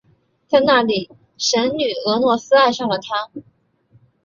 [0.47, 3.29] 在那里神女俄诺斯爱上了他。